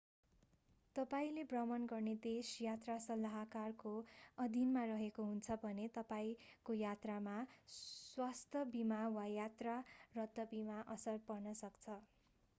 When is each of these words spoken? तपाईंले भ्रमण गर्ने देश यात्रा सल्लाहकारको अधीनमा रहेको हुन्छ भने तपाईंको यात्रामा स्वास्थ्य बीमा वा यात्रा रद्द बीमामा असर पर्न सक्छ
तपाईंले 0.95 1.41
भ्रमण 1.49 1.83
गर्ने 1.89 2.13
देश 2.21 2.53
यात्रा 2.61 2.93
सल्लाहकारको 3.03 3.91
अधीनमा 4.37 4.85
रहेको 4.91 5.25
हुन्छ 5.25 5.57
भने 5.65 5.85
तपाईंको 5.95 6.77
यात्रामा 6.79 7.35
स्वास्थ्य 7.75 8.63
बीमा 8.71 9.01
वा 9.17 9.27
यात्रा 9.33 9.75
रद्द 10.15 10.47
बीमामा 10.55 10.89
असर 10.95 11.21
पर्न 11.29 11.53
सक्छ 11.61 11.99